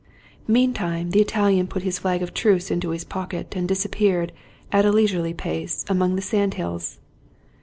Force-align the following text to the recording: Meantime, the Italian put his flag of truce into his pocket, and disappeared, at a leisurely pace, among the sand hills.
Meantime, 0.47 1.11
the 1.11 1.21
Italian 1.21 1.67
put 1.67 1.83
his 1.83 1.99
flag 1.99 2.23
of 2.23 2.33
truce 2.33 2.71
into 2.71 2.89
his 2.89 3.03
pocket, 3.03 3.55
and 3.55 3.67
disappeared, 3.67 4.31
at 4.71 4.83
a 4.83 4.91
leisurely 4.91 5.31
pace, 5.31 5.85
among 5.87 6.15
the 6.15 6.23
sand 6.23 6.55
hills. 6.55 6.97